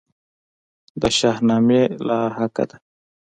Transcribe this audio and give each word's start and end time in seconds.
د 1.01 1.03
شاهنامې 1.17 1.81
لاحقه 2.07 2.63
ده. 2.69 2.77